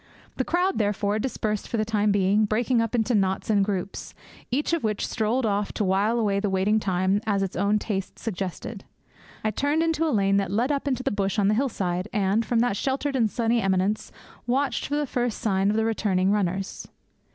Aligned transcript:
The 0.37 0.43
crowd, 0.43 0.79
therefore, 0.79 1.19
dispersed 1.19 1.67
for 1.67 1.77
the 1.77 1.85
time 1.85 2.11
being, 2.11 2.45
breaking 2.45 2.81
up 2.81 2.95
into 2.95 3.13
knots 3.13 3.51
and 3.51 3.63
groups, 3.63 4.15
each 4.49 4.73
of 4.73 4.83
which 4.83 5.05
strolled 5.05 5.45
off 5.45 5.73
to 5.73 5.83
while 5.83 6.17
away 6.17 6.39
the 6.39 6.49
waiting 6.49 6.79
time 6.79 7.21
as 7.27 7.43
its 7.43 7.55
own 7.55 7.77
taste 7.77 8.17
suggested. 8.17 8.83
I 9.43 9.51
turned 9.51 9.83
into 9.83 10.03
a 10.07 10.09
lane 10.09 10.37
that 10.37 10.49
led 10.49 10.71
up 10.71 10.87
into 10.87 11.03
the 11.03 11.11
bush 11.11 11.37
on 11.37 11.49
the 11.49 11.53
hillside, 11.53 12.07
and, 12.11 12.43
from 12.43 12.61
that 12.61 12.77
sheltered 12.77 13.15
and 13.15 13.29
sunny 13.29 13.61
eminence, 13.61 14.11
watched 14.47 14.87
for 14.87 14.95
the 14.95 15.05
first 15.05 15.37
sign 15.37 15.69
of 15.69 15.75
the 15.75 15.85
returning 15.85 16.31
runners. 16.31 16.87